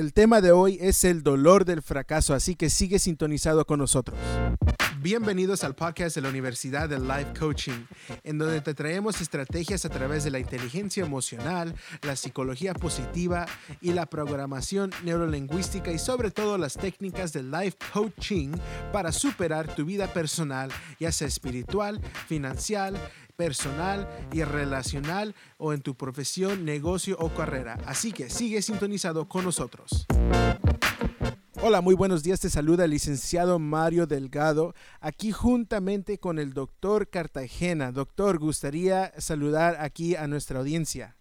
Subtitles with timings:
[0.00, 4.18] El tema de hoy es el dolor del fracaso, así que sigue sintonizado con nosotros.
[5.02, 7.84] Bienvenidos al podcast de la Universidad de Life Coaching,
[8.22, 13.44] en donde te traemos estrategias a través de la inteligencia emocional, la psicología positiva
[13.80, 18.52] y la programación neurolingüística y sobre todo las técnicas de life coaching
[18.92, 22.92] para superar tu vida personal, ya sea espiritual, financiera,
[23.40, 27.78] personal y relacional o en tu profesión, negocio o carrera.
[27.86, 30.06] Así que sigue sintonizado con nosotros.
[31.62, 32.38] Hola, muy buenos días.
[32.40, 37.92] Te saluda el licenciado Mario Delgado, aquí juntamente con el doctor Cartagena.
[37.92, 41.16] Doctor, gustaría saludar aquí a nuestra audiencia.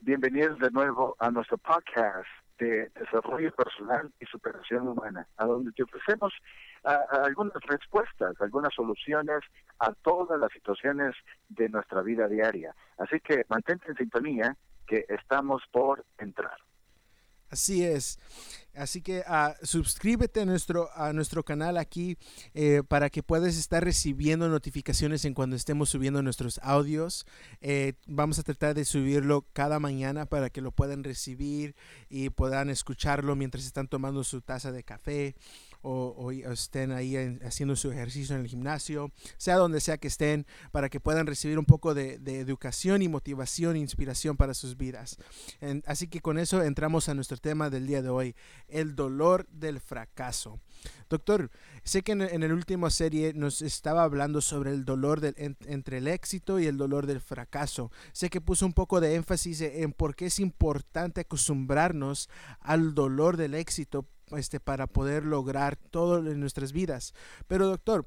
[0.00, 2.26] Bienvenidos de nuevo a nuestro podcast
[2.58, 6.32] de desarrollo personal y superación humana, a donde te ofrecemos
[6.82, 9.40] algunas respuestas, algunas soluciones
[9.78, 11.14] a todas las situaciones
[11.48, 12.74] de nuestra vida diaria.
[12.98, 16.56] Así que mantente en sintonía que estamos por entrar.
[17.54, 18.18] Así es.
[18.74, 22.18] Así que uh, suscríbete a nuestro, a nuestro canal aquí
[22.52, 27.26] eh, para que puedas estar recibiendo notificaciones en cuando estemos subiendo nuestros audios.
[27.60, 31.76] Eh, vamos a tratar de subirlo cada mañana para que lo puedan recibir
[32.10, 35.36] y puedan escucharlo mientras están tomando su taza de café
[35.84, 40.88] o, estén ahí haciendo su ejercicio en el gimnasio, sea donde sea que estén, para
[40.88, 45.18] que puedan recibir un poco de, educación y motivación e inspiración para sus vidas.
[45.86, 48.34] así que con eso entramos a nuestro tema del día de hoy,
[48.68, 50.60] el dolor del fracaso.
[51.08, 51.50] Doctor,
[51.82, 55.34] sé que en, en la última serie nos estaba hablando sobre el dolor del,
[55.66, 57.90] entre el éxito y el dolor del fracaso.
[58.12, 62.28] Sé que puso un poco de énfasis en por qué es importante acostumbrarnos
[62.60, 67.14] al dolor del éxito este, para poder lograr todo en nuestras vidas.
[67.46, 68.06] Pero doctor,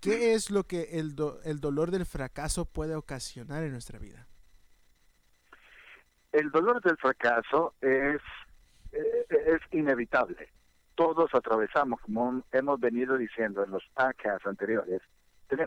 [0.00, 4.26] ¿qué es lo que el, el dolor del fracaso puede ocasionar en nuestra vida?
[6.32, 8.20] El dolor del fracaso es,
[8.92, 10.48] eh, es inevitable.
[10.94, 15.02] Todos atravesamos, como hemos venido diciendo en los podcasts anteriores,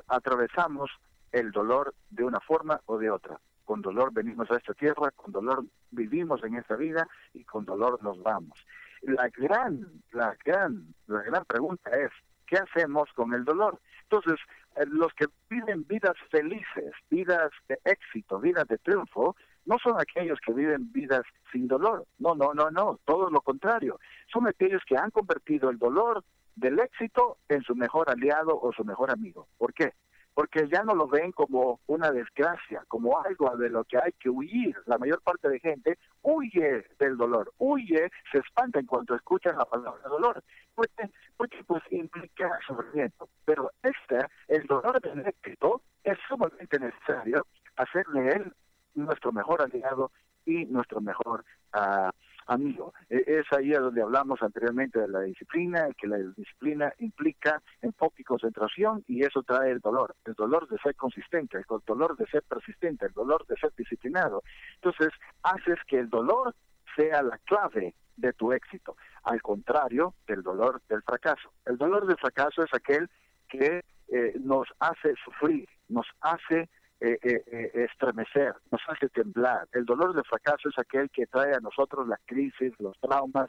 [0.08, 0.90] atravesamos
[1.32, 3.40] el dolor de una forma o de otra.
[3.64, 8.02] Con dolor venimos a esta tierra, con dolor vivimos en esta vida y con dolor
[8.04, 8.58] nos vamos
[9.06, 12.12] la gran, la gran, la gran pregunta es,
[12.48, 13.80] ¿qué hacemos con el dolor?
[14.04, 14.40] Entonces,
[14.76, 19.36] eh, los que viven vidas felices, vidas de éxito, vidas de triunfo,
[19.66, 22.06] no son aquellos que viven vidas sin dolor.
[22.20, 24.00] No, no, no, no, todo lo contrario.
[24.32, 26.24] Son aquellos que han convertido el dolor
[26.56, 29.48] del éxito en su mejor aliado o su mejor amigo.
[29.58, 29.94] ¿Por qué?
[30.36, 34.30] Porque ya no lo ven como una desgracia, como algo de lo que hay que
[34.30, 34.76] huir.
[34.86, 39.66] La mayor parte de gente huye del dolor, huye, se espanta en cuanto escuchan la
[39.66, 40.44] palabra dolor,
[40.76, 43.30] porque, porque pues implica sufrimiento.
[43.46, 44.20] Pero este,
[44.50, 47.48] el dolor del éxito, es sumamente necesario
[47.78, 48.54] hacerle él
[48.94, 50.12] nuestro mejor aliado
[50.46, 51.44] y nuestro mejor
[51.74, 52.10] uh,
[52.46, 52.94] amigo.
[53.40, 58.24] Es ahí a donde hablamos anteriormente de la disciplina, que la disciplina implica enfoque y
[58.24, 62.44] concentración y eso trae el dolor, el dolor de ser consistente, el dolor de ser
[62.44, 64.42] persistente, el dolor de ser disciplinado.
[64.76, 65.10] Entonces,
[65.44, 66.56] haces que el dolor
[66.96, 71.52] sea la clave de tu éxito, al contrario del dolor del fracaso.
[71.66, 73.10] El dolor del fracaso es aquel
[73.50, 76.70] que eh, nos hace sufrir, nos hace
[77.02, 79.68] eh, eh, eh, estremecer, nos hace temblar.
[79.74, 83.48] El dolor del fracaso es aquel que trae a nosotros las crisis, los traumas,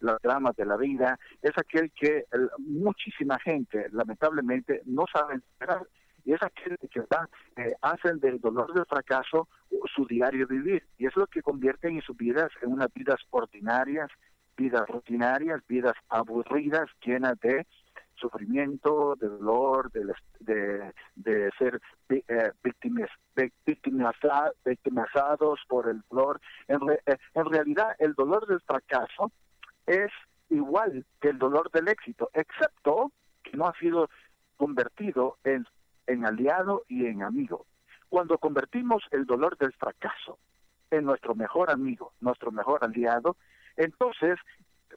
[0.00, 1.18] los dramas de la vida.
[1.42, 2.24] Es aquel que
[2.58, 5.86] muchísima gente, lamentablemente, no sabe esperar.
[6.24, 7.28] Y es aquel que está,
[7.82, 9.46] hacen del dolor del fracaso
[9.94, 10.82] su diario vivir.
[10.98, 14.10] Y es lo que convierten en sus vidas en unas vidas ordinarias,
[14.56, 17.66] vidas rutinarias, vidas aburridas, llenas de
[18.16, 23.10] sufrimiento, de dolor, de, de, ser eh, víctimas,
[24.64, 26.40] victimizados por el dolor.
[26.68, 29.32] En, eh, en realidad, el dolor del fracaso
[29.86, 30.10] es
[30.50, 33.12] igual que el dolor del éxito, excepto
[33.42, 34.08] que no ha sido
[34.56, 35.66] convertido en,
[36.06, 37.66] en aliado y en amigo.
[38.08, 40.38] Cuando convertimos el dolor del fracaso
[40.90, 43.36] en nuestro mejor amigo, nuestro mejor aliado,
[43.76, 44.38] entonces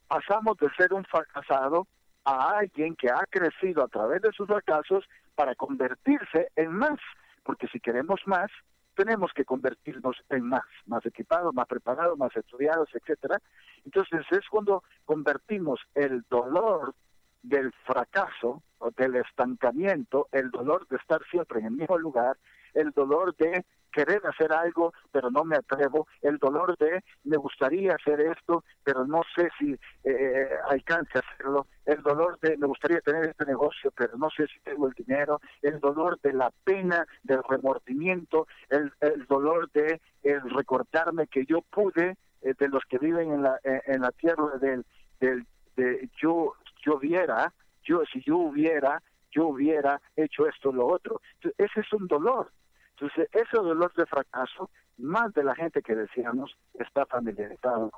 [0.08, 1.88] pasamos de ser un fracasado
[2.25, 5.06] a alguien que ha crecido a través de sus fracasos
[5.36, 7.00] para convertirse en más,
[7.44, 8.51] porque si queremos más,
[8.95, 13.39] tenemos que convertirnos en más, más equipados, más preparados, más estudiados, etcétera.
[13.86, 16.94] Entonces es cuando convertimos el dolor
[17.42, 22.38] del fracaso o del estancamiento, el dolor de estar siempre en el mismo lugar,
[22.74, 27.96] el dolor de querer hacer algo, pero no me atrevo, el dolor de me gustaría
[27.96, 33.02] hacer esto, pero no sé si eh, alcance a hacerlo, el dolor de me gustaría
[33.02, 37.06] tener este negocio, pero no sé si tengo el dinero, el dolor de la pena,
[37.24, 42.98] del remordimiento, el, el dolor de el recordarme que yo pude eh, de los que
[42.98, 44.86] viven en la, eh, en la tierra del,
[45.20, 45.46] del
[45.76, 46.54] de yo,
[46.86, 47.54] yo hubiera,
[47.84, 49.02] yo, si yo hubiera,
[49.32, 51.22] yo hubiera hecho esto o lo otro.
[51.58, 52.52] ese es un dolor.
[53.00, 57.92] Entonces, ese dolor de fracaso, más de la gente que decíamos, está familiarizado.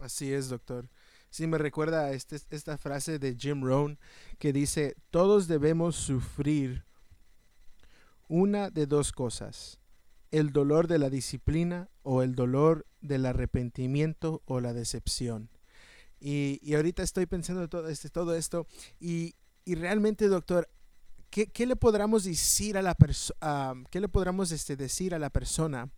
[0.00, 0.88] Así es, doctor.
[1.30, 3.98] Sí, me recuerda este, esta frase de Jim Rohn
[4.38, 6.84] que dice, todos debemos sufrir
[8.28, 9.80] una de dos cosas,
[10.30, 15.50] el dolor de la disciplina o el dolor del arrepentimiento o la decepción.
[16.20, 18.66] Y, y ahorita estoy pensando todo, este, todo esto
[19.00, 20.68] y, y realmente, doctor,
[21.30, 24.08] ¿qué, ¿qué, le podríamos decir a la persona, qué le
[24.50, 25.90] este, decir a la persona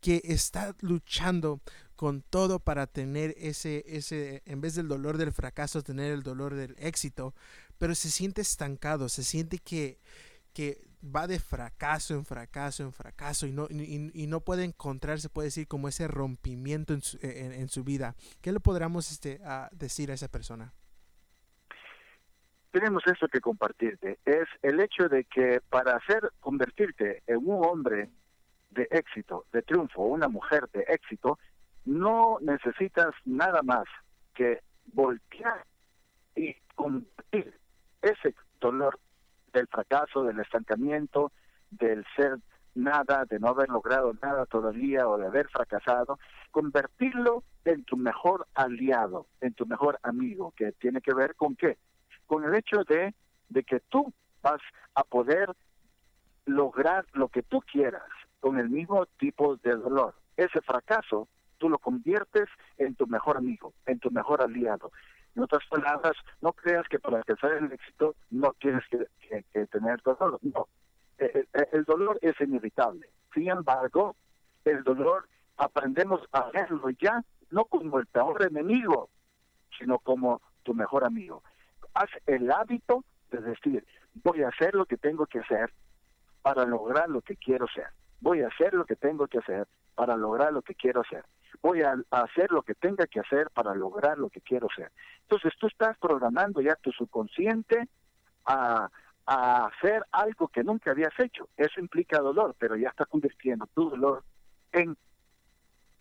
[0.00, 1.60] que está luchando
[1.94, 6.54] con todo para tener ese, ese, en vez del dolor del fracaso, tener el dolor
[6.54, 7.34] del éxito,
[7.78, 10.00] pero se siente estancado, se siente que,
[10.52, 15.48] que va de fracaso en fracaso en fracaso y no, y, no puede encontrarse, puede
[15.48, 18.16] decir, como ese rompimiento en su, en, su vida.
[18.40, 19.40] ¿Qué le podríamos este,
[19.72, 20.74] decir a esa persona?
[22.72, 24.18] Tenemos eso que compartirte.
[24.24, 28.10] Es el hecho de que para hacer, convertirte en un hombre
[28.70, 31.38] de éxito, de triunfo, una mujer de éxito,
[31.84, 33.84] no necesitas nada más
[34.34, 35.66] que voltear
[36.34, 37.54] y convertir
[38.00, 38.98] ese dolor
[39.52, 41.30] del fracaso, del estancamiento,
[41.70, 42.38] del ser
[42.74, 46.18] nada, de no haber logrado nada todavía o de haber fracasado,
[46.50, 51.76] convertirlo en tu mejor aliado, en tu mejor amigo, que tiene que ver con qué?
[52.26, 53.14] Con el hecho de,
[53.48, 54.60] de que tú vas
[54.94, 55.50] a poder
[56.46, 58.02] lograr lo que tú quieras
[58.40, 60.14] con el mismo tipo de dolor.
[60.36, 61.28] Ese fracaso
[61.58, 64.90] tú lo conviertes en tu mejor amigo, en tu mejor aliado.
[65.36, 69.06] En otras palabras, no creas que para alcanzar el éxito no tienes que,
[69.66, 70.40] tener dolor.
[70.42, 70.66] No,
[71.18, 73.08] el, eh, eh, el, dolor es inevitable.
[73.32, 74.16] Sin embargo,
[74.64, 79.08] el dolor aprendemos a verlo ya, no como el peor enemigo,
[79.78, 81.42] sino como tu mejor amigo.
[81.94, 83.84] Haz el hábito de decir,
[84.22, 85.72] voy a hacer lo que tengo que hacer
[86.42, 87.88] para lograr lo que quiero ser.
[88.20, 91.24] Voy a hacer lo que tengo que hacer para lograr lo que quiero hacer
[91.62, 94.90] voy a, hacer lo que tenga que hacer para lograr lo que quiero ser.
[95.22, 97.88] Entonces tú estás programando ya tu subconsciente
[98.46, 98.90] a,
[99.26, 101.48] a hacer algo que nunca habías hecho.
[101.56, 104.24] Eso implica dolor, pero ya está convirtiendo tu dolor
[104.72, 104.96] en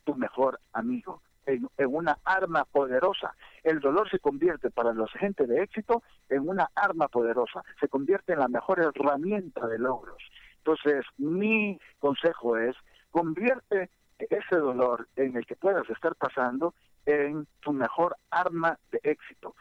[0.03, 3.35] tu mejor amigo, en, una arma poderosa.
[3.63, 8.33] El dolor se convierte para los gente de éxito en una arma poderosa, se convierte
[8.33, 10.21] en la mejor herramienta de logros.
[10.57, 12.75] Entonces, mi consejo es,
[13.09, 13.89] convierte
[14.19, 16.73] ese dolor en el que puedas estar pasando
[17.05, 19.55] en tu mejor arma de éxito.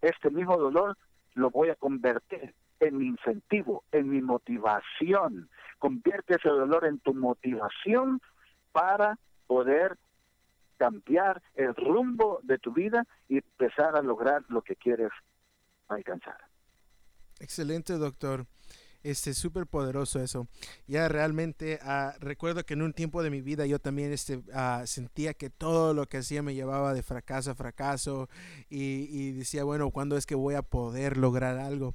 [0.00, 0.96] Este mismo dolor
[1.34, 5.50] lo voy a convertir en mi incentivo, en mi motivación.
[5.78, 8.20] Convierte ese dolor en tu motivación
[8.72, 9.96] para poder
[10.76, 15.10] cambiar el rumbo de tu vida y empezar a lograr lo que quieres
[15.88, 16.38] alcanzar.
[17.40, 18.46] Excelente, doctor
[19.10, 20.48] este súper poderoso eso.
[20.86, 24.82] Ya realmente ah, recuerdo que en un tiempo de mi vida yo también este, ah,
[24.84, 28.28] sentía que todo lo que hacía me llevaba de fracaso a fracaso
[28.68, 31.94] y, decía, bueno, ¿cuándo es que voy a poder lograr algo?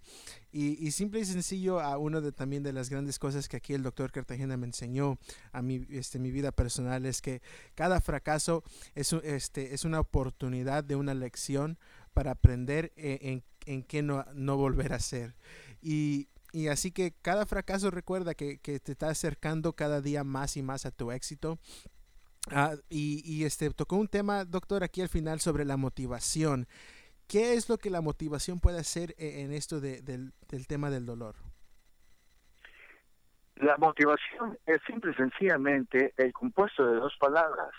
[0.52, 3.84] Y, simple y sencillo, a una de también de las grandes cosas que aquí el
[3.84, 5.18] doctor Cartagena me enseñó
[5.54, 7.42] a mi, este, mi vida personal es que
[7.74, 8.64] cada fracaso
[8.94, 11.78] es, este, es una oportunidad de una lección
[12.14, 15.36] para aprender en, en, en qué no, no volver a hacer.
[15.82, 20.64] Y, y así que cada fracaso recuerda que, te está acercando cada día más y
[20.64, 21.60] más a tu éxito.
[22.50, 26.68] Ah, y, este tocó un tema, doctor, aquí al final sobre la motivación.
[27.32, 31.06] ¿Qué es lo que la motivación puede hacer e, en, esto del, del, tema del
[31.06, 31.36] dolor?
[33.56, 37.72] La motivación es simple y sencillamente el compuesto de dos palabras.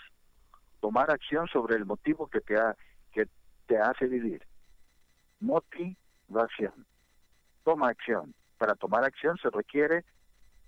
[0.79, 2.75] Tomar acción sobre el motivo que te, ha,
[3.11, 3.27] que
[3.67, 4.43] te hace vivir.
[5.39, 6.87] Motivación.
[7.63, 10.05] Toma acción para tomar acción se requiere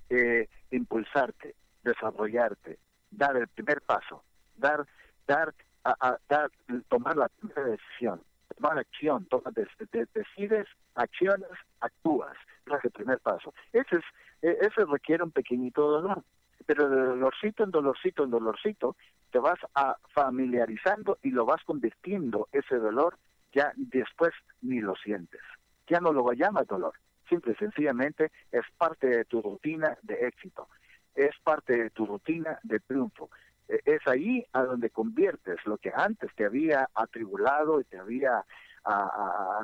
[0.10, 2.78] eh, impulsarte, desarrollarte,
[3.10, 4.22] dar el primer paso,
[4.58, 4.86] dar,
[5.26, 6.52] dar, a, dar,
[6.90, 8.22] tomar la primera decisión,
[8.56, 11.50] tomar acción, toma, decides, acciones,
[11.80, 13.54] actúas, das el primer paso.
[13.72, 14.04] Ese, es,
[14.42, 16.24] e, ese requiere un pequeñito dolor,
[16.66, 18.96] pero de dolorcito en dolorcito en dolorcito
[19.32, 23.18] te vas a familiarizando y lo vas convirtiendo ese dolor,
[23.54, 25.42] ya después ni lo sientes,
[25.88, 26.94] ya no lo llamas dolor,
[27.30, 30.68] simple y sencillamente es parte de tu rutina de éxito,
[31.14, 33.30] es parte de tu rutina de triunfo.
[33.68, 38.44] E, es ahí a donde conviertes lo que antes te había atribulado y te había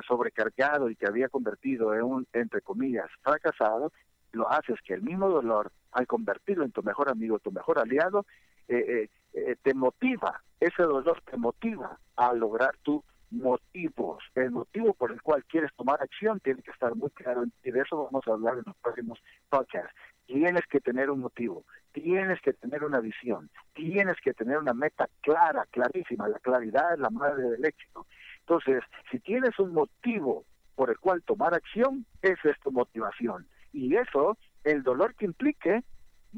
[0.08, 3.92] sobrecargado y te había convertido en un, entre comillas, fracasado,
[4.32, 8.26] lo haces que el mismo dolor, al convertirlo en tu mejor amigo, tu mejor aliado,
[8.66, 14.22] eh, eh, te motiva, ese dolor te motiva a lograr tus motivos.
[14.34, 17.80] El motivo por el cual quieres tomar acción tiene que estar muy claro y de
[17.80, 19.18] eso vamos a hablar en los próximos
[19.48, 19.94] podcasts.
[20.32, 25.06] Tienes que tener un motivo, tienes que tener una visión, tienes que tener una meta
[25.20, 26.26] clara, clarísima.
[26.26, 28.06] La claridad es la madre del éxito.
[28.40, 33.46] Entonces, si tienes un motivo por el cual tomar acción, esa es tu motivación.
[33.74, 35.84] Y eso, el dolor que implique,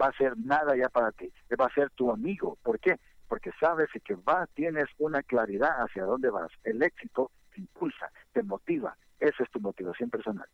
[0.01, 2.59] va a ser nada ya para ti, va a ser tu amigo.
[2.65, 2.97] ¿Por qué?
[3.29, 6.51] Porque sabes que va, tienes una claridad hacia dónde vas.
[6.65, 8.97] El éxito te impulsa, te motiva.
[9.21, 10.49] Esa es tu motivación personal.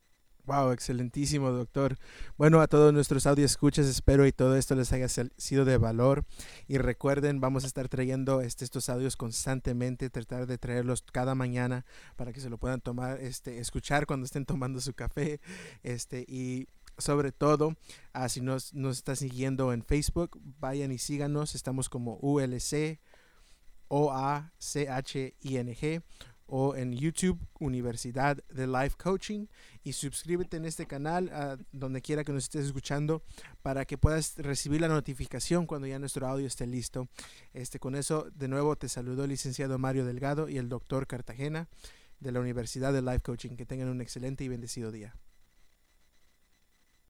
[0.51, 1.97] Wow, excelentísimo, doctor.
[2.37, 6.25] Bueno, a todos nuestros audios escuchas, espero y todo esto les haya sido de valor.
[6.67, 11.87] Y recuerden, vamos a estar trayendo este, estos audios constantemente, tratar de traerlos cada mañana
[12.17, 15.41] para que se lo puedan tomar, este, escuchar cuando estén tomando su café.
[15.85, 16.67] Este, y
[16.99, 17.77] sobre todo,
[18.17, 21.55] uh, si nos, nos está siguiendo en Facebook, vayan y síganos.
[21.55, 22.99] Estamos como ULC
[23.87, 26.03] O A C H I N G
[26.53, 29.47] o en YouTube Universidad de Life Coaching
[29.85, 33.23] y suscríbete en este canal donde quiera que nos estés escuchando
[33.63, 37.09] para que puedas recibir la notificación cuando ya nuestro audio esté listo.
[37.55, 41.69] Este con eso de nuevo te saludo el licenciado Mario Delgado y el doctor Cartagena
[42.19, 43.51] de la Universidad de Life Coaching.
[43.51, 45.15] Que tengan un excelente y bendecido día.